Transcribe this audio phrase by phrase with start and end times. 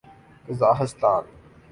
[0.49, 1.23] Kazakhstan